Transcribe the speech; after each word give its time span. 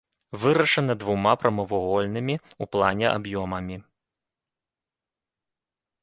Вырашана 0.43 0.93
двума 1.01 1.33
прамавугольнымі 1.41 2.35
ў 2.37 2.63
плане 2.75 3.07
аб'ёмамі. 3.09 3.77